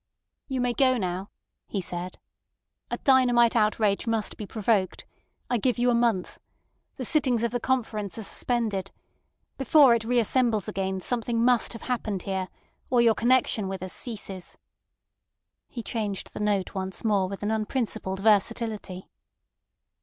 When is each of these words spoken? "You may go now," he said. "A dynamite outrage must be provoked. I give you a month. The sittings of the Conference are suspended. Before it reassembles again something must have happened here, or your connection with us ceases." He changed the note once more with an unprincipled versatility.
"You 0.47 0.61
may 0.61 0.73
go 0.73 0.97
now," 0.97 1.29
he 1.67 1.79
said. 1.79 2.17
"A 2.89 2.97
dynamite 2.97 3.55
outrage 3.55 4.07
must 4.07 4.35
be 4.35 4.47
provoked. 4.47 5.05
I 5.47 5.59
give 5.59 5.77
you 5.77 5.91
a 5.91 5.93
month. 5.93 6.39
The 6.95 7.05
sittings 7.05 7.43
of 7.43 7.51
the 7.51 7.59
Conference 7.59 8.17
are 8.17 8.23
suspended. 8.23 8.89
Before 9.59 9.93
it 9.93 10.01
reassembles 10.03 10.67
again 10.67 11.01
something 11.01 11.45
must 11.45 11.73
have 11.73 11.83
happened 11.83 12.23
here, 12.23 12.47
or 12.89 12.99
your 12.99 13.13
connection 13.13 13.67
with 13.67 13.83
us 13.83 13.93
ceases." 13.93 14.57
He 15.69 15.83
changed 15.83 16.33
the 16.33 16.39
note 16.39 16.73
once 16.73 17.03
more 17.03 17.27
with 17.29 17.43
an 17.43 17.51
unprincipled 17.51 18.21
versatility. 18.21 19.07